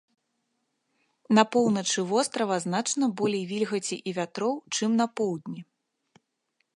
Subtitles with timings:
[1.37, 5.61] На поўначы вострава значна болей вільгаці і вятроў, чым на поўдні.